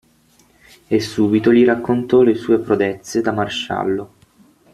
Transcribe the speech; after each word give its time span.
E 0.87 0.99
subito 0.99 1.53
gli 1.53 1.63
raccontò 1.63 2.23
le 2.23 2.33
sue 2.33 2.57
prodezze 2.57 3.21
da 3.21 3.31
maresciallo. 3.31 4.13